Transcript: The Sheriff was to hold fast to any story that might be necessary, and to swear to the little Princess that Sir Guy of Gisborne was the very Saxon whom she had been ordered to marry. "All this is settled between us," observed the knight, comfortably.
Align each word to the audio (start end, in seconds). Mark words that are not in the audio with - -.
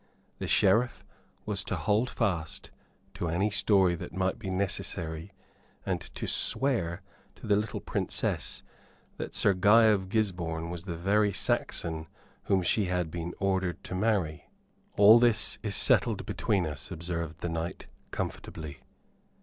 The 0.39 0.47
Sheriff 0.47 1.05
was 1.45 1.63
to 1.65 1.75
hold 1.75 2.09
fast 2.09 2.71
to 3.13 3.27
any 3.27 3.51
story 3.51 3.93
that 3.93 4.11
might 4.15 4.39
be 4.39 4.49
necessary, 4.49 5.29
and 5.85 6.01
to 6.15 6.25
swear 6.25 7.03
to 7.35 7.45
the 7.45 7.55
little 7.55 7.81
Princess 7.81 8.63
that 9.17 9.35
Sir 9.35 9.53
Guy 9.53 9.83
of 9.83 10.09
Gisborne 10.09 10.71
was 10.71 10.85
the 10.85 10.97
very 10.97 11.31
Saxon 11.31 12.07
whom 12.45 12.63
she 12.63 12.85
had 12.85 13.11
been 13.11 13.35
ordered 13.39 13.83
to 13.83 13.93
marry. 13.93 14.49
"All 14.97 15.19
this 15.19 15.59
is 15.61 15.75
settled 15.75 16.25
between 16.25 16.65
us," 16.65 16.89
observed 16.89 17.41
the 17.41 17.49
knight, 17.49 17.85
comfortably. 18.09 18.79